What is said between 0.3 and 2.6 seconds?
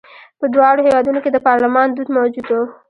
په دواړو هېوادونو کې د پارلمان دود موجود و.